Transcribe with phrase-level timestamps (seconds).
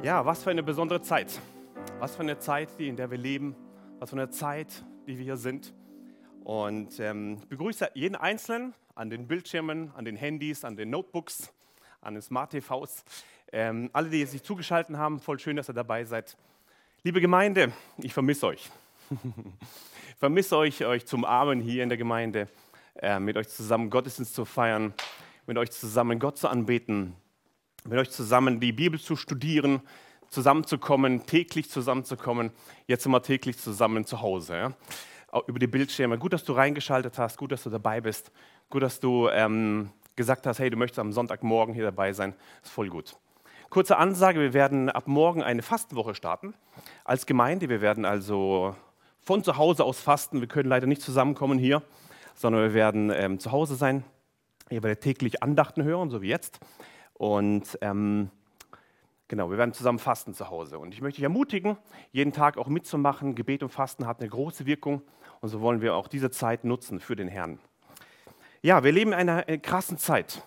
[0.00, 1.40] Ja, was für eine besondere Zeit.
[1.98, 3.56] Was für eine Zeit, in der wir leben.
[3.98, 5.74] Was für eine Zeit, die wir hier sind.
[6.44, 11.52] Und ähm, ich begrüße jeden Einzelnen an den Bildschirmen, an den Handys, an den Notebooks,
[12.00, 13.04] an den Smart TVs.
[13.50, 16.36] Ähm, alle, die sich zugeschaltet haben, voll schön, dass ihr dabei seid.
[17.02, 18.70] Liebe Gemeinde, ich vermisse euch.
[19.10, 22.46] ich vermisse euch, euch zum Armen hier in der Gemeinde,
[22.94, 24.94] äh, mit euch zusammen Gottesdienst zu feiern,
[25.48, 27.16] mit euch zusammen Gott zu anbeten,
[27.88, 29.80] mit euch zusammen die Bibel zu studieren,
[30.28, 32.50] zusammenzukommen, täglich zusammenzukommen.
[32.86, 34.56] Jetzt wir täglich zusammen zu Hause.
[34.56, 34.72] Ja?
[35.46, 36.18] Über die Bildschirme.
[36.18, 38.30] Gut, dass du reingeschaltet hast, gut, dass du dabei bist,
[38.70, 42.34] gut, dass du ähm, gesagt hast, hey, du möchtest am Sonntagmorgen hier dabei sein.
[42.62, 43.16] ist voll gut.
[43.70, 46.54] Kurze Ansage, wir werden ab morgen eine Fastenwoche starten
[47.04, 47.68] als Gemeinde.
[47.68, 48.74] Wir werden also
[49.20, 50.40] von zu Hause aus fasten.
[50.40, 51.82] Wir können leider nicht zusammenkommen hier,
[52.34, 54.04] sondern wir werden ähm, zu Hause sein.
[54.70, 56.60] Ihr werdet täglich Andachten hören, so wie jetzt.
[57.18, 58.30] Und ähm,
[59.26, 60.78] genau, wir werden zusammen fasten zu Hause.
[60.78, 61.76] Und ich möchte dich ermutigen,
[62.12, 63.34] jeden Tag auch mitzumachen.
[63.34, 65.02] Gebet und Fasten hat eine große Wirkung.
[65.40, 67.58] Und so wollen wir auch diese Zeit nutzen für den Herrn.
[68.62, 70.42] Ja, wir leben in einer krassen Zeit.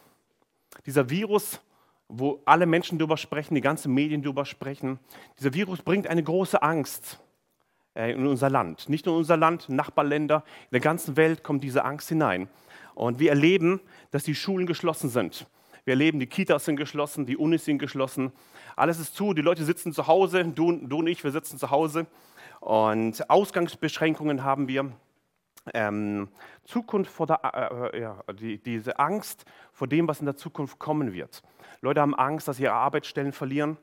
[0.86, 1.61] Dieser Virus,
[2.08, 4.99] wo alle Menschen darüber sprechen, die ganzen Medien darüber sprechen,
[5.39, 7.19] dieser Virus bringt eine große Angst
[7.95, 8.89] äh, in unser Land.
[8.89, 12.49] Nicht nur in unser Land, Nachbarländer, in der ganzen Welt kommt diese Angst hinein.
[12.95, 15.47] Und wir erleben, dass die Schulen geschlossen sind.
[15.92, 18.31] Wir erleben, die Kitas sind geschlossen, die Unis sind geschlossen.
[18.78, 21.70] Alles ist zu, die Leute sitzen zu Hause, du, du und ich, wir sitzen zu
[21.70, 22.08] Hause.
[22.61, 24.89] Und Ausgangsbeschränkungen haben wir.
[25.73, 26.30] Ähm,
[26.64, 30.80] Zukunft vor der, äh, äh, ja, die, diese Angst vor dem, was in der Zukunft
[30.80, 31.44] kommen wird.
[31.81, 33.76] Leute haben Angst, dass sie ihre Arbeitsstellen verlieren.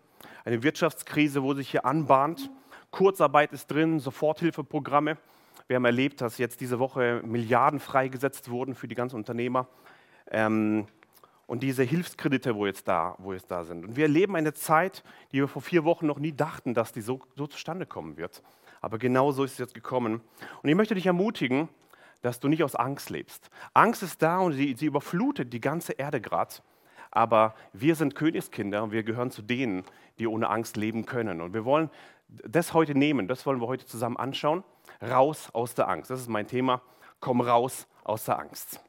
[0.47, 2.50] Eine Wirtschaftskrise, wo sich hier anbahnt.
[2.91, 5.19] Kurzarbeit ist drin, Soforthilfeprogramme.
[5.67, 9.69] Wir haben erlebt, dass jetzt diese Woche Milliarden freigesetzt wurden für die ganzen Unternehmer.
[10.31, 10.87] Ähm,
[11.48, 13.84] und diese Hilfskredite, wo jetzt, da, wo jetzt da sind.
[13.84, 17.00] Und wir erleben eine Zeit, die wir vor vier Wochen noch nie dachten, dass die
[17.00, 18.42] so, so zustande kommen wird.
[18.82, 20.20] Aber genau so ist es jetzt gekommen.
[20.62, 21.70] Und ich möchte dich ermutigen,
[22.20, 23.48] dass du nicht aus Angst lebst.
[23.72, 26.56] Angst ist da und sie, sie überflutet die ganze Erde gerade.
[27.10, 29.84] Aber wir sind Königskinder und wir gehören zu denen,
[30.19, 31.41] die ohne Angst leben können.
[31.41, 31.88] Und wir wollen
[32.28, 34.64] das heute nehmen, das wollen wir heute zusammen anschauen.
[35.00, 36.10] Raus aus der Angst.
[36.10, 36.82] Das ist mein Thema.
[37.20, 38.81] Komm raus aus der Angst.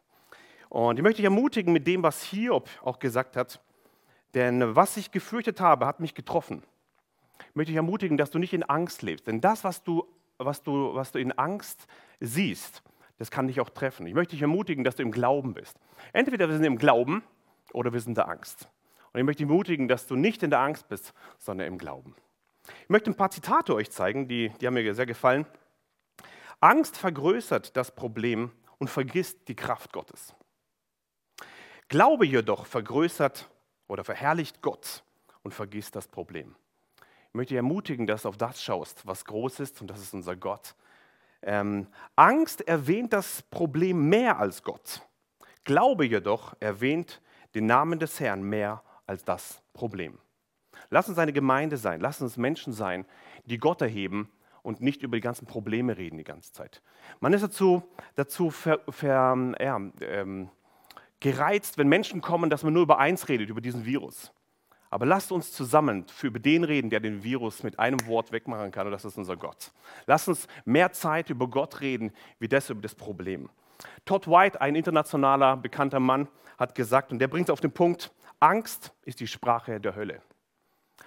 [0.69, 3.61] Und ich möchte dich ermutigen mit dem, was Hiob auch gesagt hat.
[4.35, 6.63] Denn was ich gefürchtet habe, hat mich getroffen.
[7.49, 9.27] Ich möchte dich ermutigen, dass du nicht in Angst lebst.
[9.27, 10.05] Denn das, was du,
[10.37, 11.87] was du, was du in Angst
[12.19, 12.83] siehst,
[13.17, 14.05] das kann dich auch treffen.
[14.05, 15.75] Ich möchte dich ermutigen, dass du im Glauben bist.
[16.13, 17.23] Entweder wir sind im Glauben
[17.73, 18.69] oder wir sind in der Angst.
[19.11, 22.15] Und ich möchte dich ermutigen, dass du nicht in der Angst bist, sondern im Glauben.
[22.83, 25.45] Ich möchte ein paar Zitate euch zeigen, die, die haben mir sehr gefallen.
[26.59, 30.35] Angst vergrößert das Problem und vergisst die Kraft Gottes.
[31.89, 33.49] Glaube jedoch vergrößert
[33.87, 35.03] oder verherrlicht Gott
[35.41, 36.55] und vergisst das Problem.
[37.29, 40.13] Ich möchte dich ermutigen, dass du auf das schaust, was groß ist, und das ist
[40.13, 40.75] unser Gott.
[41.41, 45.01] Ähm, Angst erwähnt das Problem mehr als Gott.
[45.63, 47.21] Glaube jedoch erwähnt
[47.55, 50.19] den Namen des Herrn mehr als das Problem.
[50.91, 53.05] Lass uns eine Gemeinde sein, lass uns Menschen sein,
[53.45, 56.83] die Gott erheben und nicht über die ganzen Probleme reden die ganze Zeit.
[57.19, 57.81] Man ist dazu,
[58.15, 60.49] dazu ver, ver, ja, ähm,
[61.19, 64.31] gereizt, wenn Menschen kommen, dass man nur über eins redet, über diesen Virus.
[64.89, 68.71] Aber lasst uns zusammen für über den reden, der den Virus mit einem Wort wegmachen
[68.71, 69.71] kann, und das ist unser Gott.
[70.07, 73.49] Lasst uns mehr Zeit über Gott reden, wie das über das Problem.
[74.05, 78.11] Todd White, ein internationaler bekannter Mann, hat gesagt, und der bringt es auf den Punkt,
[78.39, 80.21] Angst ist die Sprache der Hölle.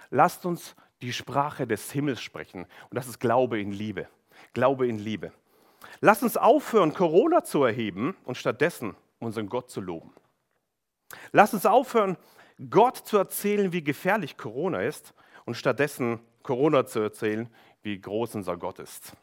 [0.09, 4.07] Lasst uns die Sprache des Himmels sprechen, und das ist Glaube in Liebe.
[4.53, 5.33] Glaube in Liebe.
[5.99, 8.95] Lasst uns aufhören, Corona zu erheben und stattdessen
[9.25, 10.13] unseren Gott zu loben.
[11.31, 12.17] Lass uns aufhören,
[12.69, 15.13] Gott zu erzählen, wie gefährlich Corona ist
[15.45, 17.49] und stattdessen Corona zu erzählen,
[17.81, 19.13] wie groß unser Gott ist.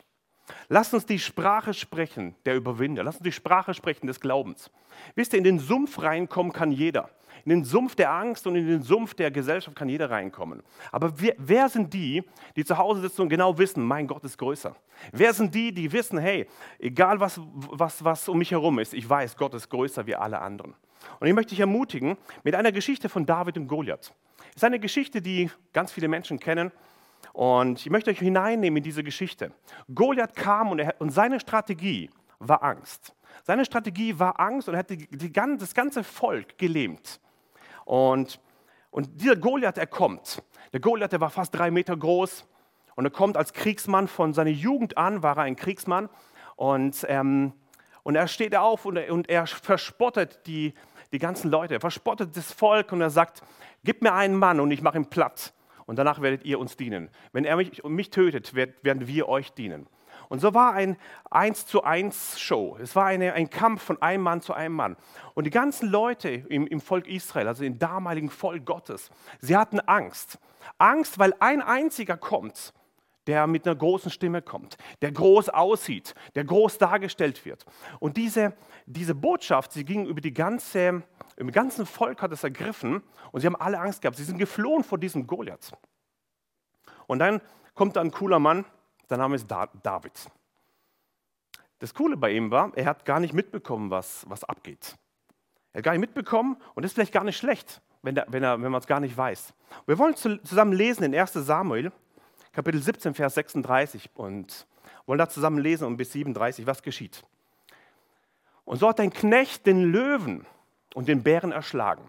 [0.69, 3.05] Lass uns die Sprache sprechen der Überwinder.
[3.05, 4.71] Lass uns die Sprache sprechen des Glaubens.
[5.15, 7.11] Wisst ihr, in den Sumpf reinkommen kann jeder.
[7.45, 10.63] In den Sumpf der Angst und in den Sumpf der Gesellschaft kann jeder reinkommen.
[10.93, 12.23] Aber wer, wer, sind die,
[12.57, 14.75] die zu Hause sitzen und genau wissen, mein Gott ist größer?
[15.13, 16.47] Wer sind die, die wissen, hey,
[16.79, 20.41] egal was, was, was um mich herum ist, ich weiß, Gott ist größer wie alle
[20.41, 20.75] anderen.
[21.19, 24.13] Und ich möchte dich ermutigen mit einer Geschichte von David und Goliath.
[24.51, 26.71] Es ist eine Geschichte, die ganz viele Menschen kennen.
[27.33, 29.53] Und ich möchte euch hineinnehmen in diese Geschichte.
[29.95, 33.15] Goliath kam und, er, und seine Strategie war Angst.
[33.45, 37.21] Seine Strategie war Angst und er hat die, die, das ganze Volk gelähmt.
[37.91, 38.39] Und,
[38.93, 40.45] und dieser Goliath, er kommt.
[40.73, 42.47] Der Goliath, der war fast drei Meter groß
[42.95, 46.09] und er kommt als Kriegsmann von seiner Jugend an, war er ein Kriegsmann.
[46.55, 47.53] Und, ähm,
[48.05, 50.73] und er steht auf und er, und er verspottet die,
[51.11, 53.43] die ganzen Leute, er verspottet das Volk und er sagt,
[53.83, 55.53] gib mir einen Mann und ich mache ihn platt.
[55.87, 57.11] und danach werdet ihr uns dienen.
[57.33, 59.89] Wenn er mich, mich tötet, werden wir euch dienen.
[60.31, 60.97] Und so war ein
[61.33, 62.79] 1 zu 1 Show.
[62.81, 64.97] Es war eine, ein Kampf von einem Mann zu einem Mann.
[65.35, 69.11] Und die ganzen Leute im, im Volk Israel, also im damaligen Volk Gottes,
[69.41, 70.39] sie hatten Angst.
[70.79, 72.73] Angst, weil ein einziger kommt,
[73.27, 77.67] der mit einer großen Stimme kommt, der groß aussieht, der groß dargestellt wird.
[77.99, 78.55] Und diese,
[78.87, 81.03] diese Botschaft, sie ging über die ganze,
[81.39, 84.17] im ganzen Volk hat es ergriffen und sie haben alle Angst gehabt.
[84.17, 85.73] Sie sind geflohen vor diesem Goliath.
[87.09, 87.41] Und dann
[87.75, 88.65] kommt da ein cooler Mann,
[89.11, 90.13] der Name ist David.
[91.81, 94.97] Das Coole bei ihm war, er hat gar nicht mitbekommen, was, was abgeht.
[95.73, 98.43] Er hat gar nicht mitbekommen und das ist vielleicht gar nicht schlecht, wenn, der, wenn,
[98.43, 99.55] er, wenn man es gar nicht weiß.
[99.87, 101.91] Wir wollen zusammen lesen in 1 Samuel,
[102.53, 104.67] Kapitel 17, Vers 36 und
[105.07, 107.25] wollen da zusammen lesen und bis 37, was geschieht.
[108.65, 110.47] Und so hat ein Knecht den Löwen
[110.95, 112.09] und den Bären erschlagen.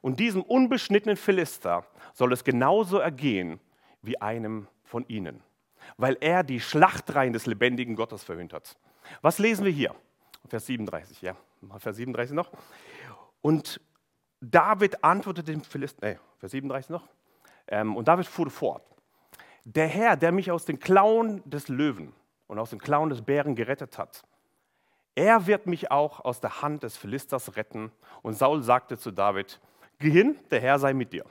[0.00, 1.84] Und diesem unbeschnittenen Philister
[2.14, 3.58] soll es genauso ergehen
[4.00, 5.42] wie einem von ihnen
[5.96, 8.76] weil er die Schlachtreihen des lebendigen Gottes verhöhnt hat.
[9.22, 9.94] Was lesen wir hier?
[10.46, 11.36] Vers 37, ja,
[11.78, 12.50] Vers 37 noch.
[13.40, 13.80] Und
[14.40, 17.08] David antwortete dem Philister, nee, Vers 37 noch.
[17.66, 18.82] Ähm, und David fuhr fort.
[19.64, 22.14] Der Herr, der mich aus den Klauen des Löwen
[22.46, 24.22] und aus den Klauen des Bären gerettet hat,
[25.14, 27.90] er wird mich auch aus der Hand des Philisters retten.
[28.22, 29.60] Und Saul sagte zu David,
[29.98, 31.24] geh hin, der Herr sei mit dir.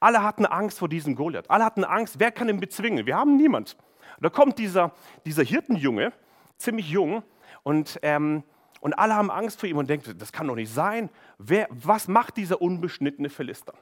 [0.00, 1.50] Alle hatten Angst vor diesem Goliath.
[1.50, 3.06] Alle hatten Angst, wer kann ihn bezwingen?
[3.06, 3.76] Wir haben niemand.
[4.20, 4.92] da kommt dieser,
[5.24, 6.12] dieser Hirtenjunge,
[6.58, 7.22] ziemlich jung,
[7.62, 8.44] und, ähm,
[8.80, 11.10] und alle haben Angst vor ihm und denken, das kann doch nicht sein.
[11.38, 13.74] Wer, was macht dieser unbeschnittene Philister?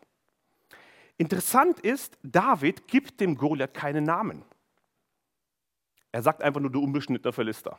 [1.17, 4.43] Interessant ist, David gibt dem Goliath keinen Namen.
[6.13, 7.79] Er sagt einfach nur, du unbeschnittener Philister.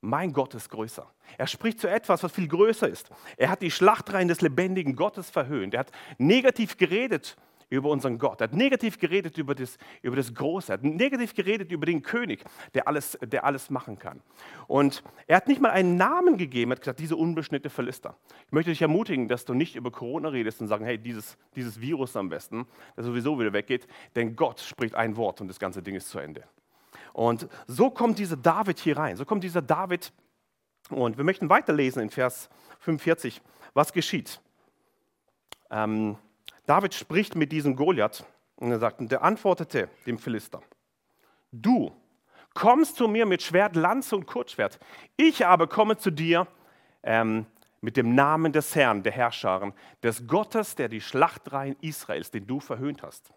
[0.00, 1.06] Mein Gott ist größer.
[1.36, 3.10] Er spricht zu etwas, was viel größer ist.
[3.36, 5.74] Er hat die Schlachtreihen des lebendigen Gottes verhöhnt.
[5.74, 7.36] Er hat negativ geredet
[7.68, 8.40] über unseren Gott.
[8.40, 10.72] Er hat negativ geredet über das, über das Große.
[10.72, 12.42] Er hat negativ geredet über den König,
[12.74, 14.22] der alles, der alles machen kann.
[14.66, 16.72] Und er hat nicht mal einen Namen gegeben.
[16.72, 18.16] Er hat gesagt, diese unbeschnittene Philister.
[18.46, 21.80] Ich möchte dich ermutigen, dass du nicht über Corona redest und sagen, hey, dieses, dieses
[21.80, 23.86] Virus am besten, das sowieso wieder weggeht.
[24.16, 26.44] Denn Gott spricht ein Wort und das ganze Ding ist zu Ende.
[27.12, 29.16] Und so kommt dieser David hier rein.
[29.16, 30.12] So kommt dieser David.
[30.90, 32.48] Und wir möchten weiterlesen in Vers
[32.80, 33.40] 45.
[33.74, 34.40] Was geschieht?
[35.70, 36.16] Ähm,
[36.66, 38.24] David spricht mit diesem Goliath
[38.56, 40.62] und er sagt, und der antwortete dem Philister:
[41.52, 41.92] Du
[42.54, 44.78] kommst zu mir mit Schwert, Lanze und Kurzschwert.
[45.16, 46.46] Ich aber komme zu dir
[47.02, 47.46] ähm,
[47.80, 49.72] mit dem Namen des Herrn, der Herrscharen,
[50.02, 53.32] des Gottes, der die Schlachtreihen Israels, den du verhöhnt hast.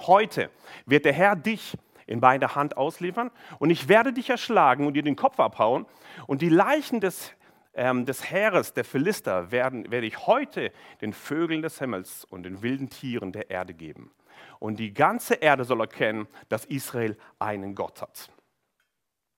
[0.00, 0.50] Heute
[0.86, 1.76] wird der Herr dich
[2.08, 5.86] in beide Hand ausliefern und ich werde dich erschlagen und dir den Kopf abhauen
[6.26, 7.32] und die Leichen des,
[7.74, 12.62] ähm, des Heeres, der Philister, werden, werde ich heute den Vögeln des Himmels und den
[12.62, 14.10] wilden Tieren der Erde geben.
[14.58, 18.30] Und die ganze Erde soll erkennen, dass Israel einen Gott hat.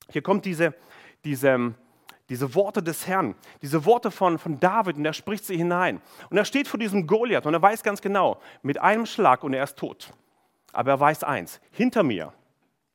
[0.09, 0.75] Hier kommt diese,
[1.25, 1.75] diese,
[2.29, 6.01] diese Worte des Herrn, diese Worte von, von David und er spricht sie hinein.
[6.31, 9.53] Und er steht vor diesem Goliath und er weiß ganz genau, mit einem Schlag und
[9.53, 10.13] er ist tot.
[10.73, 12.33] Aber er weiß eins, hinter mir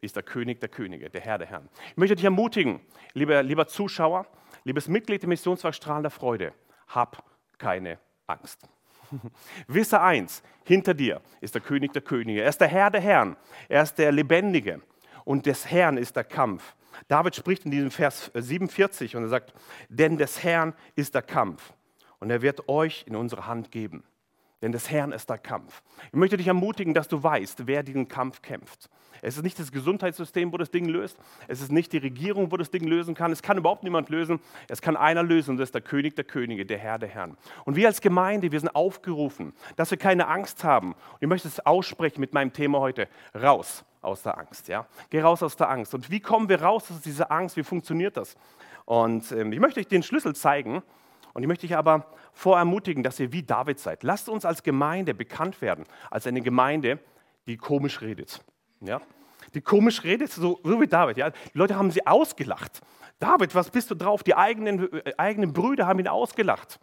[0.06, 1.70] ist der König der Könige, der Herr der Herren.
[1.90, 2.82] Ich möchte dich ermutigen,
[3.14, 4.26] lieber, lieber Zuschauer,
[4.64, 6.54] liebes Mitglied der Missionswerk Strahlender Freude,
[6.88, 7.24] hab
[7.58, 8.68] keine Angst.
[9.68, 12.42] Wisse eins, hinter dir ist der König der Könige.
[12.42, 13.36] Er ist der Herr der Herren.
[13.70, 14.82] Er ist der Lebendige.
[15.24, 16.76] Und des Herrn ist der Kampf.
[17.08, 19.54] David spricht in diesem Vers 47 und er sagt,
[19.90, 21.74] denn des Herrn ist der Kampf.
[22.20, 24.04] Und er wird euch in unsere Hand geben.
[24.66, 25.84] Denn des Herrn ist der Kampf.
[26.08, 28.90] Ich möchte dich ermutigen, dass du weißt, wer diesen Kampf kämpft.
[29.22, 31.20] Es ist nicht das Gesundheitssystem, wo das Ding löst.
[31.48, 33.32] Es ist nicht die Regierung, wo das Ding lösen kann.
[33.32, 34.40] Es kann überhaupt niemand lösen.
[34.68, 37.38] Es kann einer lösen und das ist der König der Könige, der Herr der Herren.
[37.66, 40.94] Und wir als Gemeinde, wir sind aufgerufen, dass wir keine Angst haben.
[40.94, 43.08] Und ich möchte es aussprechen mit meinem Thema heute.
[43.40, 44.68] Raus aus der Angst.
[44.68, 44.88] Ja?
[45.12, 45.94] Geh raus aus der Angst.
[45.94, 47.56] Und wie kommen wir raus aus dieser Angst?
[47.56, 48.36] Wie funktioniert das?
[48.86, 50.82] Und ähm, ich möchte euch den Schlüssel zeigen.
[51.36, 54.04] Und ich möchte dich aber vorermutigen, dass ihr wie David seid.
[54.04, 56.98] Lasst uns als Gemeinde bekannt werden, als eine Gemeinde,
[57.46, 58.42] die komisch redet.
[58.80, 59.02] Ja?
[59.54, 61.18] Die komisch redet, so, wie David.
[61.18, 61.32] Ja?
[61.32, 62.80] Die Leute haben sie ausgelacht.
[63.20, 64.24] David, was bist du drauf?
[64.24, 66.80] Die eigenen, äh, eigenen Brüder haben ihn ausgelacht.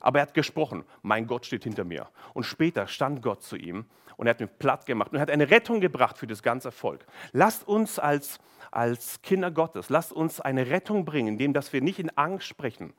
[0.00, 2.06] Aber er hat gesprochen, mein Gott steht hinter mir.
[2.34, 3.86] Und später stand Gott zu ihm
[4.18, 7.06] und er hat ihn platt gemacht und hat eine Rettung gebracht für das ganze Volk.
[7.32, 8.38] Lasst uns als,
[8.70, 12.92] als Kinder Gottes, lasst uns eine Rettung bringen, indem dass wir nicht in Angst sprechen,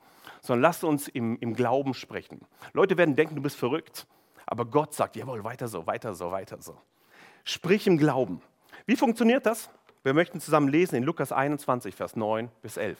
[0.46, 2.40] sondern lasst uns im, im Glauben sprechen.
[2.72, 4.06] Leute werden denken, du bist verrückt.
[4.46, 6.76] Aber Gott sagt, jawohl, weiter so, weiter so, weiter so.
[7.44, 8.40] Sprich im Glauben.
[8.86, 9.70] Wie funktioniert das?
[10.04, 12.98] Wir möchten zusammen lesen in Lukas 21, Vers 9 bis 11.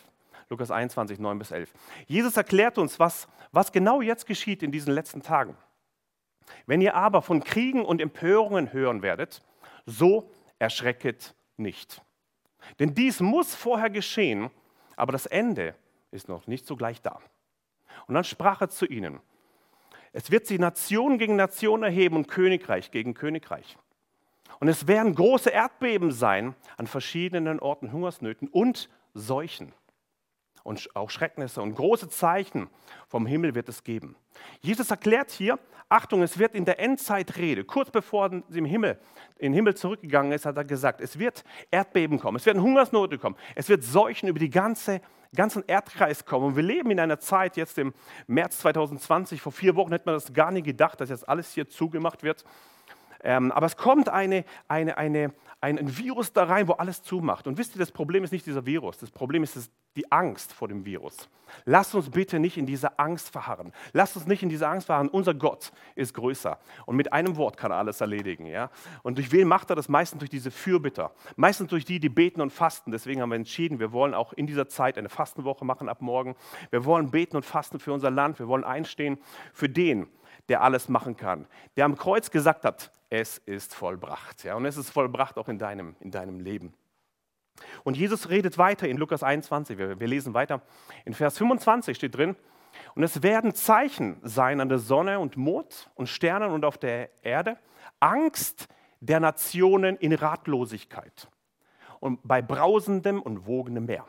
[0.49, 1.73] Lukas 21, 9 bis 11.
[2.07, 5.57] Jesus erklärt uns, was, was genau jetzt geschieht in diesen letzten Tagen.
[6.67, 9.43] Wenn ihr aber von Kriegen und Empörungen hören werdet,
[9.85, 12.03] so erschrecket nicht.
[12.79, 14.51] Denn dies muss vorher geschehen,
[14.97, 15.75] aber das Ende
[16.11, 17.21] ist noch nicht sogleich da.
[18.07, 19.21] Und dann sprach er zu ihnen,
[20.13, 23.77] es wird sich Nation gegen Nation erheben und Königreich gegen Königreich.
[24.61, 29.73] Und es werden große Erdbeben sein an verschiedenen Orten, Hungersnöten und Seuchen.
[30.63, 32.69] Und auch Schrecknisse und große Zeichen
[33.07, 34.17] vom Himmel wird es geben.
[34.61, 35.59] Jesus erklärt hier,
[35.89, 38.99] Achtung, es wird in der Endzeitrede, kurz bevor sie im Himmel,
[39.39, 43.19] in den Himmel zurückgegangen ist, hat er gesagt, es wird Erdbeben kommen, es werden Hungersnote
[43.19, 45.01] kommen, es wird Seuchen über die ganze,
[45.37, 46.47] ganzen Erdkreis kommen.
[46.47, 47.95] Und wir leben in einer Zeit, jetzt im
[48.27, 51.69] März 2020, vor vier Wochen hätte man das gar nicht gedacht, dass jetzt alles hier
[51.69, 52.45] zugemacht wird.
[53.27, 57.49] Ähm, aber es kommt eine, eine, eine, ein Virus da rein, wo alles zumacht.
[57.49, 60.69] Und wisst ihr, das Problem ist nicht dieser Virus, das Problem ist die Angst vor
[60.69, 61.29] dem Virus.
[61.65, 63.73] Lasst uns bitte nicht in dieser Angst verharren.
[63.93, 65.09] Lasst uns nicht in dieser Angst verharren.
[65.09, 68.47] Unser Gott ist größer und mit einem Wort kann er alles erledigen.
[68.47, 68.71] Ja?
[69.03, 69.89] Und durch wen macht er das?
[69.89, 71.11] Meistens durch diese Fürbitter.
[71.35, 72.93] Meistens durch die, die beten und fasten.
[72.93, 76.37] Deswegen haben wir entschieden, wir wollen auch in dieser Zeit eine Fastenwoche machen ab morgen.
[76.71, 78.39] Wir wollen beten und fasten für unser Land.
[78.39, 79.19] Wir wollen einstehen
[79.53, 80.07] für den,
[80.49, 81.49] der alles machen kann.
[81.77, 84.45] Der am Kreuz gesagt hat, es ist vollbracht.
[84.45, 84.55] Ja?
[84.55, 86.75] Und es ist vollbracht auch in deinem, in deinem Leben.
[87.85, 90.61] Und Jesus redet weiter in Lukas 21, wir, wir lesen weiter.
[91.05, 92.37] In Vers 25 steht drin,
[92.95, 97.11] und es werden Zeichen sein an der Sonne und Mond und Sternen und auf der
[97.25, 97.57] Erde,
[98.01, 98.69] Angst
[99.01, 101.29] der Nationen in Ratlosigkeit
[102.01, 104.07] und bei brausendem und wogendem Meer.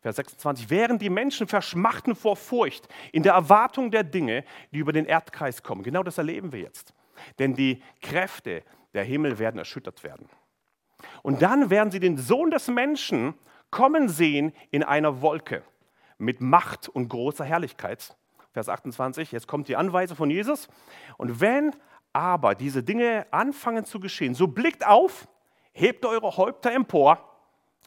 [0.00, 4.92] Vers 26, während die Menschen verschmachten vor Furcht in der Erwartung der Dinge, die über
[4.92, 5.82] den Erdkreis kommen.
[5.82, 6.92] Genau das erleben wir jetzt.
[7.38, 8.62] Denn die Kräfte
[8.94, 10.28] der Himmel werden erschüttert werden.
[11.22, 13.34] Und dann werden sie den Sohn des Menschen
[13.70, 15.62] kommen sehen in einer Wolke
[16.18, 18.16] mit Macht und großer Herrlichkeit.
[18.52, 20.68] Vers 28, jetzt kommt die Anweisung von Jesus.
[21.16, 21.74] Und wenn
[22.12, 25.26] aber diese Dinge anfangen zu geschehen, so blickt auf,
[25.72, 27.34] hebt eure Häupter empor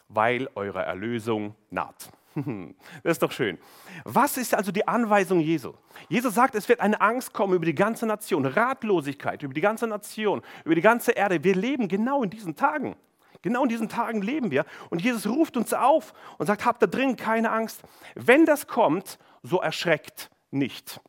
[0.10, 2.10] weil eure Erlösung naht.
[3.04, 3.58] Das ist doch schön.
[4.04, 5.74] Was ist also die Anweisung Jesu?
[6.10, 9.88] Jesus sagt, es wird eine Angst kommen über die ganze Nation, Ratlosigkeit über die ganze
[9.88, 11.44] Nation, über die ganze Erde.
[11.44, 12.96] Wir leben genau in diesen Tagen.
[13.42, 14.66] Genau in diesen Tagen leben wir.
[14.90, 17.82] Und Jesus ruft uns auf und sagt, habt da drin keine Angst.
[18.16, 21.00] Wenn das kommt, so erschreckt nicht.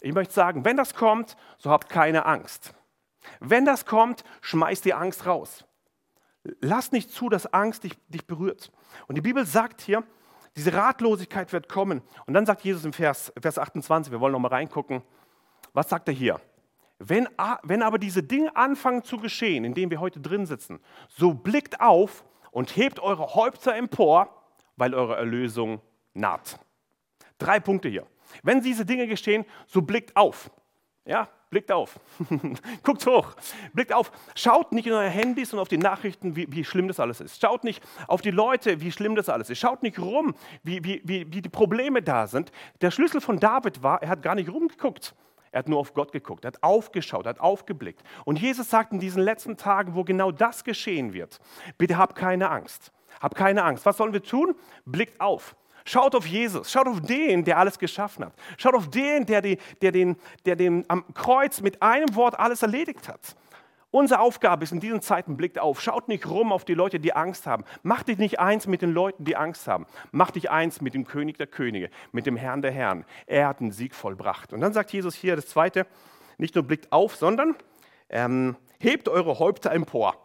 [0.00, 2.74] Ich möchte sagen, wenn das kommt, so habt keine Angst.
[3.40, 5.64] Wenn das kommt, schmeißt die Angst raus.
[6.60, 8.72] Lass nicht zu, dass Angst dich, dich berührt.
[9.06, 10.02] Und die Bibel sagt hier,
[10.56, 12.02] diese Ratlosigkeit wird kommen.
[12.26, 15.02] Und dann sagt Jesus im Vers, Vers 28, wir wollen noch mal reingucken,
[15.72, 16.40] was sagt er hier?
[16.98, 17.28] Wenn,
[17.62, 20.78] wenn aber diese Dinge anfangen zu geschehen, in denen wir heute drin sitzen,
[21.08, 24.28] so blickt auf und hebt eure Häupter empor,
[24.76, 25.80] weil eure Erlösung
[26.14, 26.58] naht.
[27.38, 28.06] Drei Punkte hier.
[28.42, 30.50] Wenn diese Dinge geschehen, so blickt auf.
[31.04, 32.00] Ja, Blickt auf.
[32.82, 33.34] Guckt hoch.
[33.74, 34.10] Blickt auf.
[34.34, 37.42] Schaut nicht in eure Handys und auf die Nachrichten, wie, wie, schlimm das alles ist.
[37.42, 39.58] Schaut nicht auf die Leute, wie schlimm das alles ist.
[39.58, 42.52] Schaut nicht rum, wie, wie, wie, die Probleme da sind.
[42.80, 45.14] Der Schlüssel von David war, er hat gar nicht rumgeguckt.
[45.50, 48.02] Er hat nur auf Gott geguckt, er hat aufgeschaut, er hat aufgeblickt.
[48.24, 51.38] Und Jesus sagt in diesen letzten Tagen, wo genau das geschehen wird,
[51.76, 52.92] bitte hab keine Angst.
[53.20, 53.84] Hab keine Angst.
[53.84, 54.54] Was sollen wir tun?
[54.86, 55.54] Blickt auf.
[55.84, 58.32] Schaut auf Jesus, schaut auf den, der alles geschaffen hat.
[58.56, 62.62] Schaut auf den, der, die, der, den, der den am Kreuz mit einem Wort alles
[62.62, 63.36] erledigt hat.
[63.92, 67.12] Unsere Aufgabe ist in diesen Zeiten, blickt auf, schaut nicht rum auf die Leute, die
[67.12, 67.64] Angst haben.
[67.82, 69.86] Mach dich nicht eins mit den Leuten, die Angst haben.
[70.12, 73.04] Mach dich eins mit dem König der Könige, mit dem Herrn der Herren.
[73.26, 74.54] Er hat einen Sieg vollbracht.
[74.54, 75.86] Und dann sagt Jesus hier das Zweite,
[76.38, 77.54] nicht nur blickt auf, sondern
[78.08, 80.16] ähm, hebt eure Häupter empor.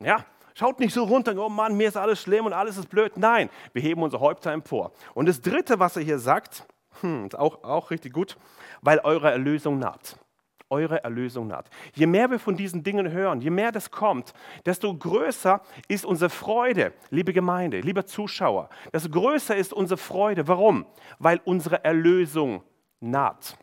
[0.00, 0.26] Ja,
[0.58, 3.16] Schaut nicht so runter, oh Mann, mir ist alles schlimm und alles ist blöd.
[3.16, 4.90] Nein, wir heben unser Häupter empor.
[5.14, 6.66] Und das Dritte, was er hier sagt,
[7.00, 8.36] hm, ist auch, auch richtig gut,
[8.82, 10.18] weil eure Erlösung naht.
[10.68, 11.70] Eure Erlösung naht.
[11.94, 14.34] Je mehr wir von diesen Dingen hören, je mehr das kommt,
[14.66, 18.68] desto größer ist unsere Freude, liebe Gemeinde, lieber Zuschauer.
[18.92, 20.48] Desto größer ist unsere Freude.
[20.48, 20.86] Warum?
[21.20, 22.64] Weil unsere Erlösung
[22.98, 23.56] naht.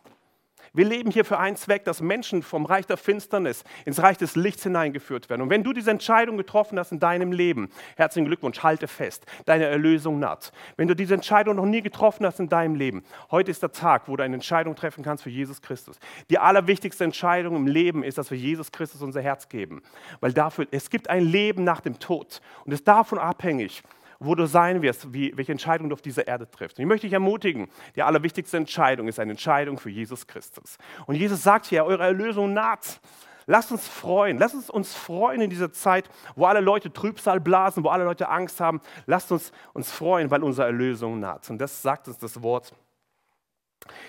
[0.75, 4.35] Wir leben hier für einen Zweck, dass Menschen vom Reich der Finsternis ins Reich des
[4.35, 5.41] Lichts hineingeführt werden.
[5.41, 9.65] Und wenn du diese Entscheidung getroffen hast in deinem Leben, herzlichen Glückwunsch, halte fest, deine
[9.65, 10.51] Erlösung naht.
[10.75, 14.09] Wenn du diese Entscheidung noch nie getroffen hast in deinem Leben, heute ist der Tag,
[14.09, 15.97] wo du eine Entscheidung treffen kannst für Jesus Christus.
[16.29, 19.81] Die allerwichtigste Entscheidung im Leben ist, dass wir Jesus Christus unser Herz geben.
[20.19, 22.41] Weil dafür, es gibt ein Leben nach dem Tod.
[22.65, 23.81] Und es ist davon abhängig,
[24.19, 26.77] wo du sein wirst, wie, welche Entscheidung du auf dieser Erde triffst.
[26.77, 30.77] Und ich möchte dich ermutigen, die allerwichtigste Entscheidung ist eine Entscheidung für Jesus Christus.
[31.05, 32.99] Und Jesus sagt hier, eure Erlösung naht.
[33.47, 37.83] Lasst uns freuen, lasst uns uns freuen in dieser Zeit, wo alle Leute Trübsal blasen,
[37.83, 38.81] wo alle Leute Angst haben.
[39.05, 41.47] Lasst uns uns freuen, weil unsere Erlösung naht.
[41.49, 42.73] Und das sagt uns das Wort.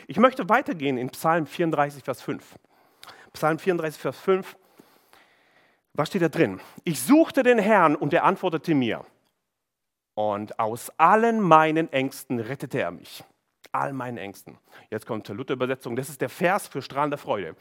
[0.07, 2.55] Ich möchte weitergehen in Psalm 34, Vers 5.
[3.35, 4.57] Psalm 34, Vers 5.
[5.93, 6.61] Was steht da drin?
[6.85, 9.05] Ich suchte den Herrn und er antwortete mir.
[10.17, 13.23] Und aus allen meinen Ängsten rettete er mich.
[13.71, 14.57] All meinen Ängsten.
[14.91, 15.95] Jetzt kommt zur Luther-Übersetzung.
[15.95, 17.55] Das ist der Vers für strahlende Freude.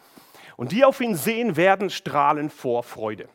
[0.55, 3.27] Und die auf ihn sehen, werden strahlen vor Freude.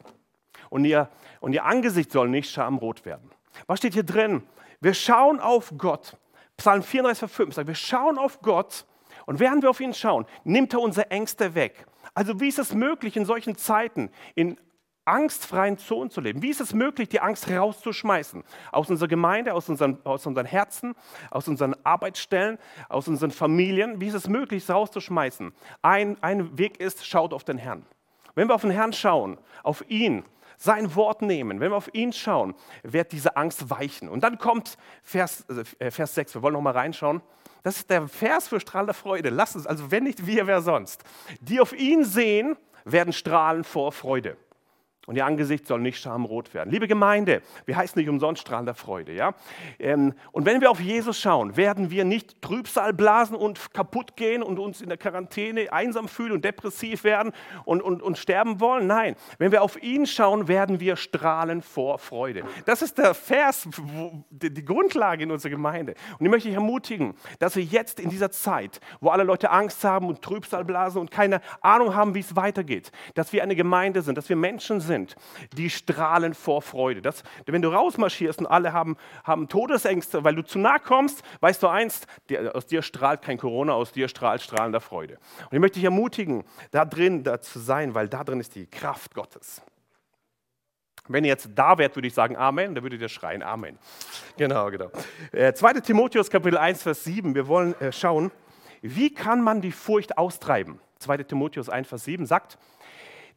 [0.70, 1.10] Und ihr,
[1.40, 3.30] und ihr Angesicht soll nicht schamrot werden.
[3.66, 4.42] Was steht hier drin?
[4.80, 6.16] Wir schauen auf Gott.
[6.56, 8.86] Psalm 34, Vers 5 sagt, wir schauen auf Gott
[9.26, 11.86] und während wir auf ihn schauen, nimmt er unsere Ängste weg.
[12.14, 14.56] Also wie ist es möglich, in solchen Zeiten in
[15.04, 16.42] angstfreien Zonen zu leben?
[16.42, 18.44] Wie ist es möglich, die Angst rauszuschmeißen?
[18.72, 20.94] Aus unserer Gemeinde, aus unseren, aus unseren Herzen,
[21.30, 24.00] aus unseren Arbeitsstellen, aus unseren Familien?
[24.00, 25.52] Wie ist es möglich, es rauszuschmeißen?
[25.82, 27.84] Ein, ein Weg ist, schaut auf den Herrn.
[28.34, 30.24] Wenn wir auf den Herrn schauen, auf ihn,
[30.56, 34.08] sein Wort nehmen, wenn wir auf ihn schauen, wird diese Angst weichen.
[34.10, 35.46] Und dann kommt Vers,
[35.78, 37.22] äh, Vers 6, wir wollen noch mal reinschauen.
[37.62, 39.30] Das ist der Vers für strahlende Freude.
[39.30, 41.02] Lass uns, also wenn nicht wir, wer sonst?
[41.40, 44.36] Die auf ihn sehen, werden strahlen vor Freude
[45.10, 46.70] und ihr Angesicht soll nicht schamrot werden.
[46.70, 49.12] Liebe Gemeinde, wir heißen nicht umsonst strahlender Freude.
[49.12, 49.34] Ja?
[49.80, 54.40] Ähm, und wenn wir auf Jesus schauen, werden wir nicht Trübsal blasen und kaputt gehen
[54.40, 57.32] und uns in der Quarantäne einsam fühlen und depressiv werden
[57.64, 58.86] und, und, und sterben wollen.
[58.86, 62.44] Nein, wenn wir auf ihn schauen, werden wir strahlen vor Freude.
[62.64, 63.68] Das ist der Vers,
[64.30, 65.94] die Grundlage in unserer Gemeinde.
[66.20, 69.82] Und ich möchte dich ermutigen, dass wir jetzt in dieser Zeit, wo alle Leute Angst
[69.82, 74.02] haben und Trübsal blasen und keine Ahnung haben, wie es weitergeht, dass wir eine Gemeinde
[74.02, 75.16] sind, dass wir Menschen sind, sind,
[75.56, 77.02] die strahlen vor Freude.
[77.02, 81.62] Das, wenn du rausmarschierst und alle haben, haben Todesängste, weil du zu nah kommst, weißt
[81.62, 85.18] du eins, dir, aus dir strahlt kein Corona, aus dir strahlt strahlender Freude.
[85.50, 88.66] Und ich möchte dich ermutigen, da drin da zu sein, weil da drin ist die
[88.66, 89.62] Kraft Gottes.
[91.08, 93.78] Wenn ihr jetzt da wärt, würde ich sagen Amen, dann würdet ihr schreien Amen.
[94.36, 94.90] Genau, genau.
[95.32, 95.74] Äh, 2.
[95.80, 98.30] Timotheus Kapitel 1, Vers 7, wir wollen äh, schauen,
[98.82, 100.80] wie kann man die Furcht austreiben?
[101.00, 101.18] 2.
[101.24, 102.58] Timotheus 1, Vers 7 sagt,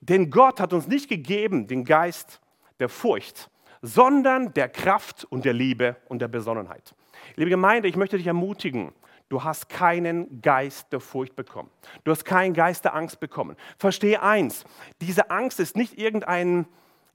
[0.10, 2.42] denn Gott hat uns nicht gegeben den Geist
[2.80, 3.50] der Furcht,
[3.82, 6.94] sondern der Kraft und der Liebe und der Besonnenheit.
[7.36, 8.92] Liebe Gemeinde, ich möchte dich ermutigen,
[9.30, 11.70] du hast keinen Geist der Furcht bekommen.
[12.04, 13.56] Du hast keinen Geist der Angst bekommen.
[13.78, 14.66] Verstehe eins,
[15.00, 16.66] diese Angst ist nicht irgendein,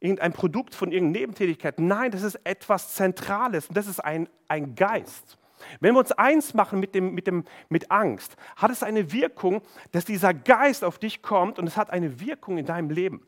[0.01, 1.79] irgendein Produkt von irgendeiner Nebentätigkeit.
[1.79, 5.39] Nein, das ist etwas Zentrales und das ist ein, ein Geist.
[5.81, 9.63] Wenn wir uns eins machen mit, dem, mit, dem, mit Angst, hat es eine Wirkung,
[9.93, 13.27] dass dieser Geist auf dich kommt und es hat eine Wirkung in deinem Leben.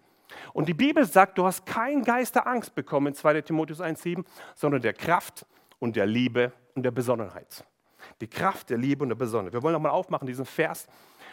[0.52, 4.24] Und die Bibel sagt, du hast keinen Geist der Angst bekommen in 2 Timotheus 1,7,
[4.54, 5.46] sondern der Kraft
[5.78, 7.64] und der Liebe und der Besonnenheit.
[8.20, 9.52] Die Kraft der Liebe und der Besonnenheit.
[9.52, 10.86] Wir wollen nochmal aufmachen, diesen Vers.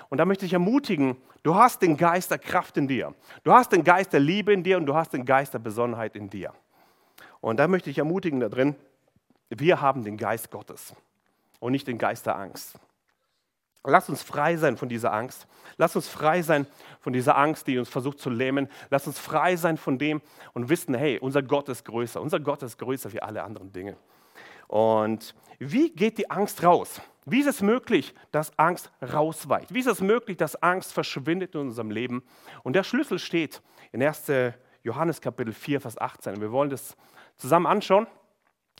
[0.09, 3.13] Und da möchte ich ermutigen, du hast den Geist der Kraft in dir.
[3.43, 6.15] Du hast den Geist der Liebe in dir und du hast den Geist der Besonnenheit
[6.15, 6.53] in dir.
[7.41, 8.75] Und da möchte ich ermutigen da drin,
[9.49, 10.93] wir haben den Geist Gottes
[11.59, 12.79] und nicht den Geist der Angst.
[13.83, 15.47] Lass uns frei sein von dieser Angst.
[15.77, 16.67] Lass uns frei sein
[16.99, 18.67] von dieser Angst, die uns versucht zu lähmen.
[18.89, 20.21] Lass uns frei sein von dem
[20.53, 22.21] und wissen, hey, unser Gott ist größer.
[22.21, 23.95] Unser Gott ist größer wie alle anderen Dinge.
[24.67, 26.99] Und wie geht die Angst raus?
[27.25, 29.73] Wie ist es möglich, dass Angst rausweicht?
[29.73, 32.23] Wie ist es möglich, dass Angst verschwindet in unserem Leben?
[32.63, 33.61] Und der Schlüssel steht
[33.93, 34.31] in 1.
[34.83, 36.41] Johannes Kapitel 4, Vers 18.
[36.41, 36.95] Wir wollen das
[37.37, 38.07] zusammen anschauen.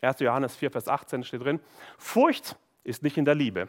[0.01, 0.19] 1.
[0.19, 1.59] Johannes 4, Vers 18 steht drin,
[1.97, 3.67] Furcht ist nicht in der Liebe,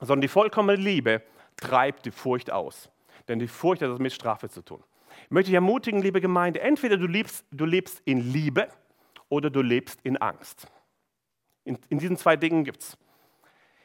[0.00, 1.22] sondern die vollkommene Liebe
[1.56, 2.90] treibt die Furcht aus.
[3.28, 4.82] Denn die Furcht hat mit Strafe zu tun.
[5.24, 8.68] Ich möchte dich ermutigen, liebe Gemeinde, entweder du lebst, du lebst in Liebe
[9.28, 10.66] oder du lebst in Angst.
[11.64, 12.96] In, in diesen zwei Dingen gibt es.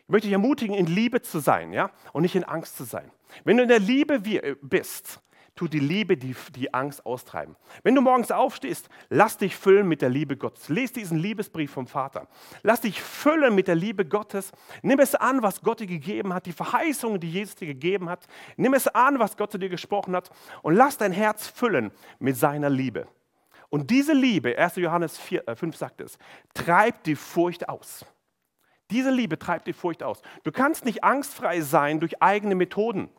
[0.04, 1.92] Ich möchte dich ermutigen, in Liebe zu sein ja?
[2.12, 3.12] und nicht in Angst zu sein.
[3.44, 5.22] Wenn du in der Liebe äh, bist,
[5.56, 7.56] tut die Liebe die, die Angst austreiben.
[7.84, 10.70] Wenn du morgens aufstehst, lass dich füllen mit der Liebe Gottes.
[10.70, 12.28] Lies diesen Liebesbrief vom Vater.
[12.64, 14.52] Lass dich füllen mit der Liebe Gottes.
[14.82, 18.28] Nimm es an, was Gott dir gegeben hat, die Verheißungen, die Jesus dir gegeben hat.
[18.56, 22.38] Nimm es an, was Gott zu dir gesprochen hat und lass dein Herz füllen mit
[22.38, 23.08] seiner Liebe.
[23.70, 24.78] Und diese Liebe, 1.
[24.78, 26.18] Johannes 4, äh 5 sagt es,
[26.54, 28.06] treibt die Furcht aus.
[28.90, 30.22] Diese Liebe treibt die Furcht aus.
[30.44, 33.10] Du kannst nicht angstfrei sein durch eigene Methoden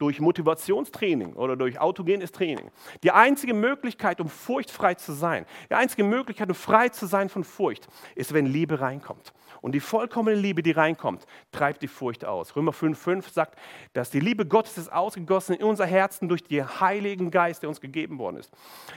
[0.00, 2.70] durch Motivationstraining oder durch autogenes Training.
[3.02, 7.44] Die einzige Möglichkeit, um furchtfrei zu sein, die einzige Möglichkeit, um frei zu sein von
[7.44, 9.32] Furcht, ist, wenn Liebe reinkommt.
[9.60, 12.56] Und die vollkommene Liebe, die reinkommt, treibt die Furcht aus.
[12.56, 13.58] Römer 5,5 sagt,
[13.92, 17.82] dass die Liebe Gottes ist ausgegossen in unser Herzen durch den Heiligen Geist, der uns
[17.82, 18.50] gegeben worden ist.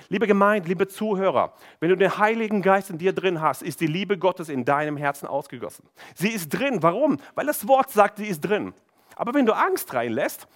[0.08, 3.88] Liebe Gemeinde, liebe Zuhörer, wenn du den Heiligen Geist in dir drin hast, ist die
[3.88, 5.86] Liebe Gottes in deinem Herzen ausgegossen.
[6.16, 6.82] Sie ist drin.
[6.82, 7.18] Warum?
[7.36, 8.74] Weil das Wort sagt, sie ist drin.
[9.16, 10.48] Aber wenn du Angst reinlässt,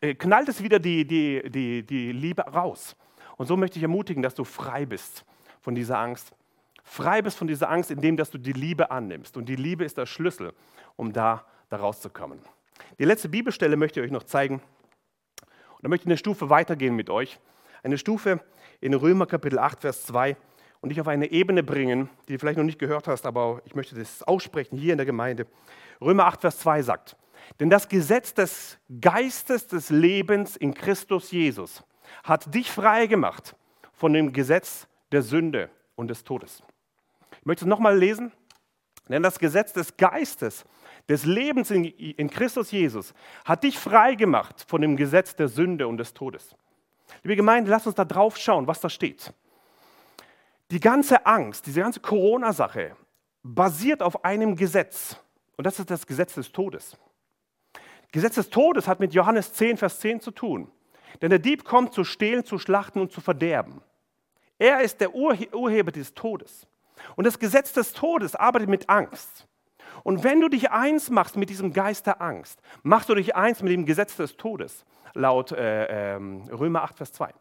[0.00, 2.96] knallt es wieder die, die, die, die Liebe raus.
[3.36, 5.24] Und so möchte ich ermutigen, dass du frei bist
[5.60, 6.32] von dieser Angst.
[6.82, 9.36] Frei bist von dieser Angst, indem dass du die Liebe annimmst.
[9.36, 10.52] Und die Liebe ist der Schlüssel,
[10.96, 12.40] um da, da rauszukommen.
[12.98, 14.54] Die letzte Bibelstelle möchte ich euch noch zeigen.
[14.56, 17.38] Und da möchte ich eine Stufe weitergehen mit euch.
[17.82, 18.40] Eine Stufe
[18.80, 20.36] in Römer Kapitel 8, Vers 2
[20.80, 23.74] und dich auf eine Ebene bringen, die du vielleicht noch nicht gehört hast, aber ich
[23.74, 25.46] möchte das aussprechen hier in der Gemeinde.
[26.00, 27.16] Römer 8, Vers 2 sagt,
[27.58, 31.82] denn das Gesetz des Geistes des Lebens in Christus Jesus
[32.22, 33.54] hat dich frei gemacht
[33.92, 36.62] von dem Gesetz der Sünde und des Todes.
[37.40, 38.32] Ich möchte es nochmal lesen.
[39.10, 40.64] Denn das Gesetz des Geistes,
[41.08, 43.12] des Lebens in, Christus Jesus,
[43.44, 46.54] hat dich frei gemacht von dem Gesetz der Sünde und des Todes.
[47.24, 49.32] Liebe Gemeinde, lasst uns da drauf schauen, was da steht.
[50.70, 52.94] Die ganze Angst, diese ganze Corona-Sache
[53.42, 55.16] basiert auf einem Gesetz.
[55.56, 56.96] Und das ist das Gesetz des Todes.
[58.12, 60.70] Gesetz des Todes hat mit Johannes 10, Vers 10 zu tun.
[61.22, 63.82] Denn der Dieb kommt zu stehlen, zu schlachten und zu verderben.
[64.58, 66.66] Er ist der Urheber des Todes.
[67.16, 69.46] Und das Gesetz des Todes arbeitet mit Angst.
[70.02, 73.62] Und wenn du dich eins machst mit diesem Geist der Angst, machst du dich eins
[73.62, 76.20] mit dem Gesetz des Todes, laut äh, äh,
[76.52, 77.32] Römer 8, Vers 2.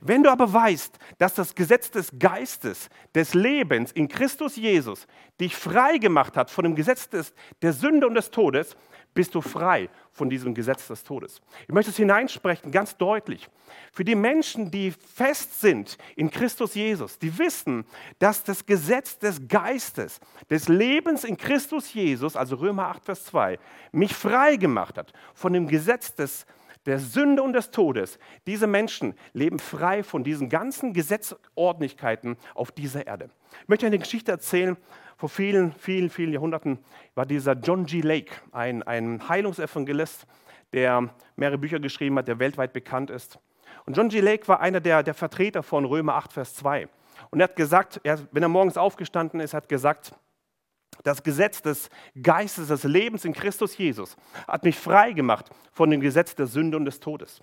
[0.00, 5.06] Wenn du aber weißt, dass das Gesetz des Geistes, des Lebens in Christus Jesus
[5.40, 8.76] dich frei gemacht hat von dem Gesetz des, der Sünde und des Todes,
[9.14, 11.40] bist du frei von diesem Gesetz des Todes.
[11.66, 13.48] Ich möchte es hineinsprechen, ganz deutlich.
[13.92, 17.84] Für die Menschen, die fest sind in Christus Jesus, die wissen,
[18.18, 20.20] dass das Gesetz des Geistes,
[20.50, 23.58] des Lebens in Christus Jesus, also Römer 8, Vers 2,
[23.92, 26.46] mich frei gemacht hat von dem Gesetz des
[26.86, 28.18] der Sünde und des Todes.
[28.46, 33.30] Diese Menschen leben frei von diesen ganzen Gesetzordnigkeiten auf dieser Erde.
[33.62, 34.76] Ich möchte eine Geschichte erzählen
[35.16, 36.78] vor vielen, vielen, vielen Jahrhunderten
[37.14, 38.00] war dieser John G.
[38.00, 40.26] Lake, ein, ein Heilungsevangelist,
[40.72, 43.38] der mehrere Bücher geschrieben hat, der weltweit bekannt ist.
[43.86, 44.18] Und John G.
[44.20, 46.88] Lake war einer der, der Vertreter von Römer 8, Vers 2.
[47.30, 50.12] Und er hat gesagt, er, wenn er morgens aufgestanden ist, hat gesagt,
[51.02, 56.00] das Gesetz des Geistes, des Lebens in Christus Jesus hat mich frei gemacht von dem
[56.00, 57.40] Gesetz der Sünde und des Todes.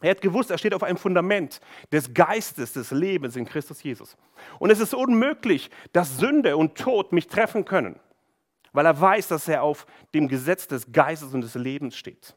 [0.00, 1.60] Er hat gewusst, er steht auf einem Fundament
[1.90, 4.16] des Geistes, des Lebens in Christus Jesus.
[4.60, 7.98] Und es ist unmöglich, dass Sünde und Tod mich treffen können,
[8.72, 12.36] weil er weiß, dass er auf dem Gesetz des Geistes und des Lebens steht.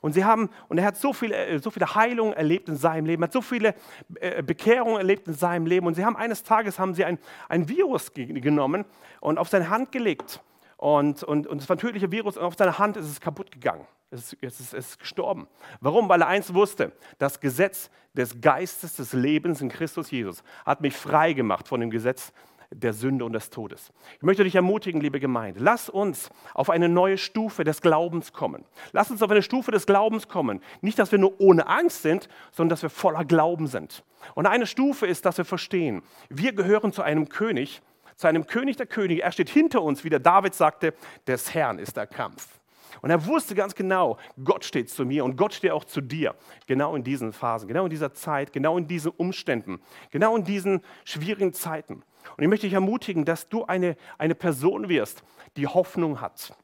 [0.00, 3.06] Und sie haben, und er hat so viele, äh, so viele Heilungen erlebt in seinem
[3.06, 3.74] Leben, hat so viele
[4.16, 5.86] äh, Bekehrungen erlebt in seinem Leben.
[5.86, 8.84] Und sie haben eines Tages haben sie ein, ein Virus genommen
[9.20, 10.40] und auf seine Hand gelegt.
[10.76, 13.50] Und, und, und es war ein tödlicher Virus und auf seiner Hand ist es kaputt
[13.50, 13.86] gegangen.
[14.10, 15.46] Es ist, es, ist, es ist gestorben.
[15.80, 16.08] Warum?
[16.08, 20.96] Weil er eins wusste: Das Gesetz des Geistes des Lebens in Christus Jesus hat mich
[20.96, 22.32] frei gemacht von dem Gesetz
[22.72, 23.92] der Sünde und des Todes.
[24.16, 28.64] Ich möchte dich ermutigen, liebe Gemeinde, lass uns auf eine neue Stufe des Glaubens kommen.
[28.92, 30.60] Lass uns auf eine Stufe des Glaubens kommen.
[30.80, 34.04] Nicht, dass wir nur ohne Angst sind, sondern dass wir voller Glauben sind.
[34.34, 37.82] Und eine Stufe ist, dass wir verstehen, wir gehören zu einem König,
[38.16, 39.22] zu einem König der Könige.
[39.22, 40.94] Er steht hinter uns, wie der David sagte,
[41.26, 42.60] des Herrn ist der Kampf.
[43.02, 46.34] Und er wusste ganz genau, Gott steht zu mir und Gott steht auch zu dir.
[46.66, 49.80] Genau in diesen Phasen, genau in dieser Zeit, genau in diesen Umständen,
[50.10, 52.02] genau in diesen schwierigen Zeiten.
[52.36, 55.22] Und ich möchte dich ermutigen, dass du eine, eine Person wirst,
[55.56, 56.54] die Hoffnung hat,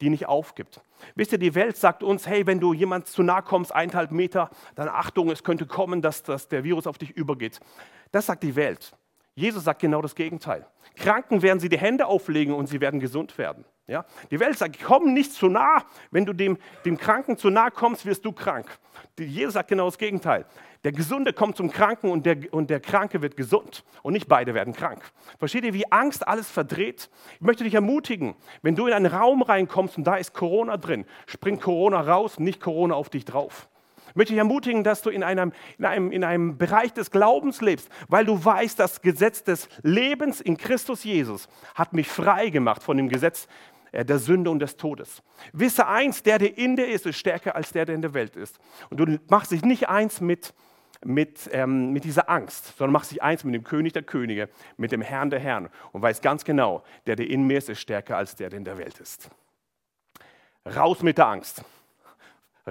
[0.00, 0.80] die nicht aufgibt.
[1.14, 4.50] Wisst ihr, die Welt sagt uns, hey, wenn du jemand zu nahe kommst, eineinhalb Meter,
[4.74, 7.60] dann Achtung, es könnte kommen, dass, dass der Virus auf dich übergeht.
[8.10, 8.96] Das sagt die Welt.
[9.34, 10.66] Jesus sagt genau das Gegenteil.
[10.96, 13.64] Kranken werden sie die Hände auflegen und sie werden gesund werden.
[13.86, 14.04] Ja?
[14.30, 15.84] Die Welt sagt, komm nicht zu nah.
[16.10, 18.66] Wenn du dem, dem Kranken zu nah kommst, wirst du krank.
[19.18, 20.46] Jesus sagt genau das Gegenteil.
[20.84, 23.84] Der Gesunde kommt zum Kranken und der, und der Kranke wird gesund.
[24.02, 25.02] Und nicht beide werden krank.
[25.38, 27.10] Versteht ihr, wie Angst alles verdreht?
[27.34, 31.04] Ich möchte dich ermutigen, wenn du in einen Raum reinkommst und da ist Corona drin,
[31.26, 33.68] springt Corona raus, nicht Corona auf dich drauf.
[34.12, 37.62] Ich möchte dich ermutigen, dass du in einem, in, einem, in einem Bereich des Glaubens
[37.62, 42.82] lebst, weil du weißt, das Gesetz des Lebens in Christus Jesus hat mich frei gemacht
[42.82, 43.48] von dem Gesetz
[43.92, 45.22] der Sünde und des Todes.
[45.52, 48.36] Wisse eins, der, der in dir ist, ist stärker als der, der in der Welt
[48.36, 48.58] ist.
[48.90, 50.54] Und du machst dich nicht eins mit,
[51.04, 54.92] mit, ähm, mit dieser Angst, sondern machst dich eins mit dem König der Könige, mit
[54.92, 58.16] dem Herrn der Herren und weißt ganz genau, der, der in mir ist, ist stärker
[58.16, 59.28] als der, der in der Welt ist.
[60.64, 61.64] Raus mit der Angst.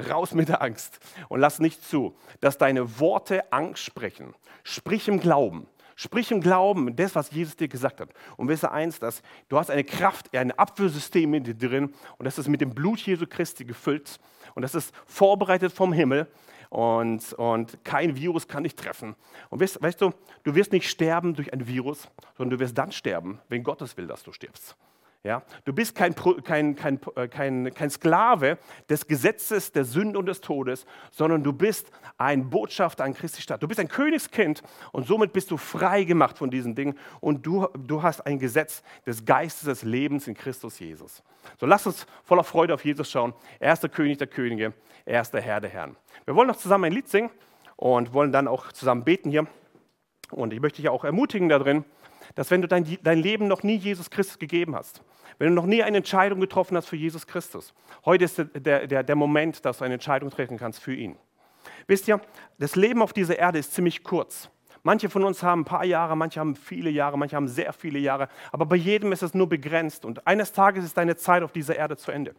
[0.10, 4.34] Raus mit der Angst und lass nicht zu, dass deine Worte Angst sprechen.
[4.64, 5.68] Sprich im Glauben.
[6.04, 8.10] Sprich im Glauben das, was Jesus dir gesagt hat.
[8.36, 12.40] Und wisse eins, dass du hast eine Kraft, ein Abwehrsystem in dir drin und das
[12.40, 14.20] ist mit dem Blut Jesu Christi gefüllt
[14.56, 16.26] und das ist vorbereitet vom Himmel
[16.72, 19.16] und, und kein Virus kann dich treffen.
[19.52, 20.10] Und weißt, weißt du,
[20.44, 23.96] du wirst nicht sterben durch ein Virus, sondern du wirst dann sterben, wenn Gott es
[23.96, 24.76] will, dass du stirbst.
[25.24, 25.44] Ja?
[25.66, 28.58] Du bist kein, kein, kein, äh, kein, kein Sklave
[28.90, 33.62] des Gesetzes, der Sünde und des Todes, sondern du bist ein Botschafter an Christi Stadt.
[33.62, 37.68] Du bist ein Königskind und somit bist du frei gemacht von diesen Dingen und du,
[37.78, 41.22] du hast ein Gesetz des Geistes des Lebens in Christus Jesus.
[41.60, 43.34] So lass uns voller Freude auf Jesus schauen.
[43.60, 44.74] Er ist der König der Könige,
[45.06, 45.96] er ist der Herr der Herren.
[46.26, 47.30] Wir wollen noch zusammen ein Lied singen
[47.76, 49.46] und wollen dann auch zusammen beten hier.
[50.32, 51.86] Und ich möchte dich auch ermutigen darin,
[52.36, 55.02] dass wenn du dein, dein Leben noch nie Jesus Christus gegeben hast,
[55.38, 57.74] wenn du noch nie eine Entscheidung getroffen hast für Jesus Christus,
[58.06, 61.18] heute ist der, der, der Moment, dass du eine Entscheidung treffen kannst für ihn.
[61.88, 62.22] Wisst ihr,
[62.58, 64.50] das Leben auf dieser Erde ist ziemlich kurz.
[64.84, 68.00] Manche von uns haben ein paar Jahre, manche haben viele Jahre, manche haben sehr viele
[68.00, 71.52] Jahre, aber bei jedem ist es nur begrenzt und eines Tages ist deine Zeit auf
[71.52, 72.34] dieser Erde zu Ende.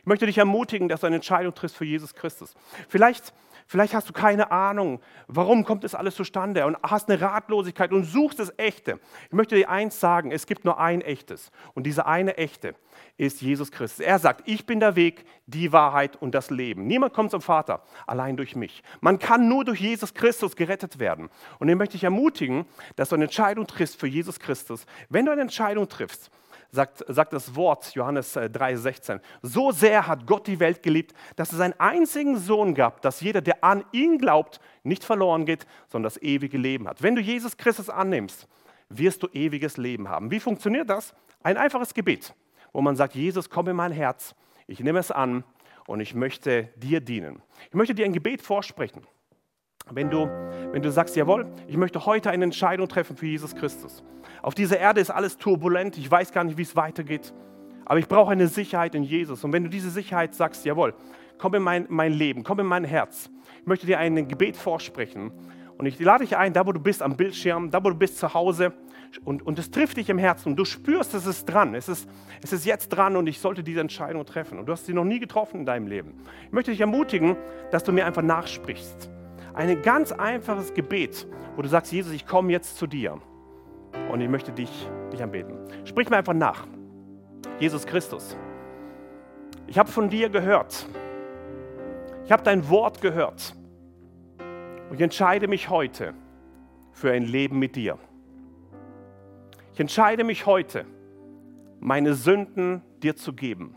[0.00, 2.54] Ich möchte dich ermutigen, dass du eine Entscheidung triffst für Jesus Christus.
[2.88, 3.32] Vielleicht
[3.66, 8.04] Vielleicht hast du keine Ahnung, warum kommt das alles zustande und hast eine Ratlosigkeit und
[8.04, 9.00] suchst das Echte.
[9.26, 12.74] Ich möchte dir eins sagen, es gibt nur ein Echtes und dieser eine Echte
[13.16, 14.04] ist Jesus Christus.
[14.04, 16.86] Er sagt, ich bin der Weg, die Wahrheit und das Leben.
[16.86, 18.82] Niemand kommt zum Vater allein durch mich.
[19.00, 21.30] Man kann nur durch Jesus Christus gerettet werden.
[21.58, 24.86] Und ich möchte dich ermutigen, dass du eine Entscheidung triffst für Jesus Christus.
[25.08, 26.30] Wenn du eine Entscheidung triffst,
[26.74, 29.16] sagt, sagt das Wort, Johannes 3,16.
[29.16, 33.20] Äh, so sehr hat Gott die Welt geliebt, dass es seinen einzigen Sohn gab, dass
[33.20, 37.02] jeder, der an ihn glaubt, nicht verloren geht, sondern das ewige Leben hat.
[37.02, 38.48] Wenn du Jesus Christus annimmst,
[38.88, 40.30] wirst du ewiges Leben haben.
[40.30, 41.14] Wie funktioniert das?
[41.42, 42.34] Ein einfaches Gebet,
[42.72, 44.34] wo man sagt, Jesus, komm in mein Herz,
[44.66, 45.44] ich nehme es an
[45.86, 47.42] und ich möchte dir dienen.
[47.68, 49.06] Ich möchte dir ein Gebet vorsprechen.
[49.90, 50.26] Wenn du,
[50.72, 54.02] wenn du sagst, jawohl, ich möchte heute eine Entscheidung treffen für Jesus Christus.
[54.44, 57.32] Auf dieser Erde ist alles turbulent, ich weiß gar nicht, wie es weitergeht,
[57.86, 59.42] aber ich brauche eine Sicherheit in Jesus.
[59.42, 60.92] Und wenn du diese Sicherheit sagst, jawohl,
[61.38, 63.30] komm in mein, mein Leben, komm in mein Herz,
[63.60, 65.32] ich möchte dir ein Gebet vorsprechen.
[65.78, 68.18] Und ich lade dich ein, da wo du bist am Bildschirm, da wo du bist
[68.18, 68.74] zu Hause,
[69.24, 72.06] und, und es trifft dich im Herzen und du spürst, es ist dran, es ist,
[72.42, 74.58] es ist jetzt dran und ich sollte diese Entscheidung treffen.
[74.58, 76.12] Und du hast sie noch nie getroffen in deinem Leben.
[76.44, 77.36] Ich möchte dich ermutigen,
[77.70, 79.08] dass du mir einfach nachsprichst.
[79.54, 81.26] Ein ganz einfaches Gebet,
[81.56, 83.22] wo du sagst, Jesus, ich komme jetzt zu dir
[84.14, 84.70] und ich möchte dich,
[85.12, 85.58] dich anbeten.
[85.84, 86.68] Sprich mir einfach nach.
[87.58, 88.36] Jesus Christus,
[89.66, 90.86] ich habe von dir gehört.
[92.24, 93.56] Ich habe dein Wort gehört.
[94.88, 96.14] Und ich entscheide mich heute
[96.92, 97.98] für ein Leben mit dir.
[99.72, 100.84] Ich entscheide mich heute,
[101.80, 103.74] meine Sünden dir zu geben.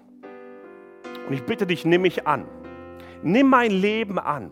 [1.28, 2.45] Und ich bitte dich, nimm mich an.
[3.23, 4.52] Nimm mein Leben an.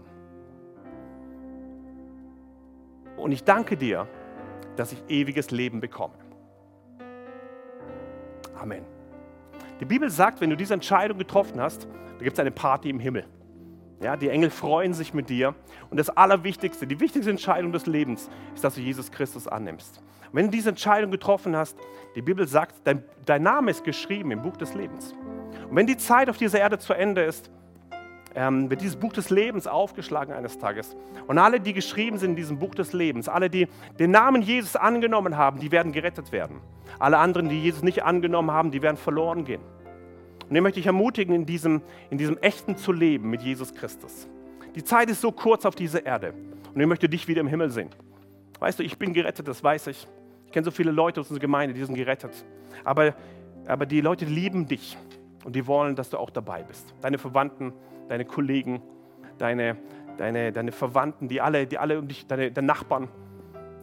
[3.17, 4.07] Und ich danke dir,
[4.75, 6.13] dass ich ewiges Leben bekomme.
[8.59, 8.83] Amen.
[9.79, 12.99] Die Bibel sagt, wenn du diese Entscheidung getroffen hast, da gibt es eine Party im
[12.99, 13.25] Himmel.
[14.01, 15.55] Ja, die Engel freuen sich mit dir.
[15.89, 20.01] Und das Allerwichtigste, die wichtigste Entscheidung des Lebens ist, dass du Jesus Christus annimmst.
[20.31, 21.77] Und wenn du diese Entscheidung getroffen hast,
[22.15, 25.13] die Bibel sagt, dein, dein Name ist geschrieben im Buch des Lebens.
[25.69, 27.49] Und wenn die Zeit auf dieser Erde zu Ende ist,
[28.35, 30.95] ähm, wird dieses Buch des Lebens aufgeschlagen eines Tages.
[31.27, 33.67] Und alle, die geschrieben sind in diesem Buch des Lebens, alle, die
[33.97, 36.59] den Namen Jesus angenommen haben, die werden gerettet werden.
[36.99, 39.61] Alle anderen, die Jesus nicht angenommen haben, die werden verloren gehen.
[40.49, 44.27] Und ich möchte dich ermutigen, in diesem, in diesem Echten zu leben mit Jesus Christus.
[44.75, 46.33] Die Zeit ist so kurz auf dieser Erde.
[46.73, 47.89] Und ich möchte dich wieder im Himmel sehen.
[48.59, 50.07] Weißt du, ich bin gerettet, das weiß ich.
[50.45, 52.45] Ich kenne so viele Leute aus unserer Gemeinde, die sind gerettet.
[52.83, 53.15] Aber,
[53.65, 54.97] aber die Leute lieben dich
[55.43, 56.93] und die wollen, dass du auch dabei bist.
[57.01, 57.73] Deine Verwandten,
[58.07, 58.81] deine Kollegen,
[59.37, 59.77] deine,
[60.17, 63.09] deine, deine Verwandten, die alle, die alle um dich, deine, deine Nachbarn,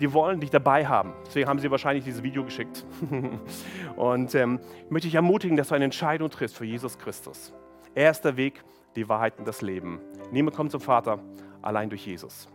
[0.01, 1.13] die wollen dich dabei haben.
[1.27, 2.85] Deswegen haben sie wahrscheinlich dieses Video geschickt.
[3.97, 7.53] und ähm, ich möchte dich ermutigen, dass du eine Entscheidung triffst für Jesus Christus.
[7.95, 8.65] Er ist der Weg,
[8.97, 10.01] die Wahrheit und das Leben.
[10.31, 11.19] Niemand kommt zum Vater
[11.61, 12.49] allein durch Jesus.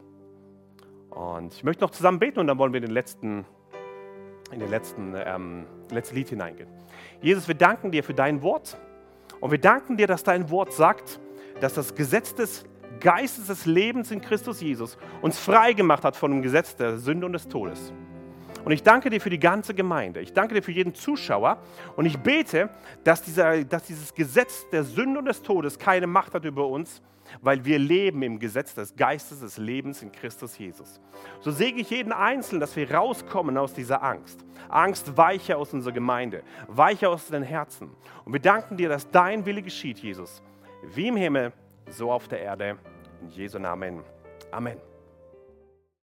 [1.10, 3.46] Und ich möchte noch zusammen beten und dann wollen wir in den letzten,
[4.52, 6.70] in den letzten, ähm, letzten Lied hineingehen.
[7.22, 8.78] Jesus, wir danken dir für dein Wort
[9.40, 11.20] und wir danken dir, dass dein Wort sagt,
[11.60, 12.66] dass das Gesetz des
[13.00, 17.26] Geistes des Lebens in Christus Jesus uns frei gemacht hat von dem Gesetz der Sünde
[17.26, 17.94] und des Todes.
[18.66, 20.20] Und ich danke dir für die ganze Gemeinde.
[20.20, 21.60] Ich danke dir für jeden Zuschauer.
[21.96, 22.70] Und ich bete,
[23.04, 27.02] dass, dieser, dass dieses Gesetz der Sünde und des Todes keine Macht hat über uns,
[27.42, 31.00] weil wir leben im Gesetz des Geistes des Lebens in Christus Jesus.
[31.40, 34.44] So segne ich jeden Einzelnen, dass wir rauskommen aus dieser Angst.
[34.68, 37.92] Angst weiche aus unserer Gemeinde, weiche aus den Herzen.
[38.26, 40.42] Und wir danken dir, dass dein Wille geschieht, Jesus
[40.84, 41.54] wie im Himmel,
[41.90, 42.78] so auf der Erde.
[43.22, 44.04] In Jesu Namen.
[44.52, 44.78] Amen.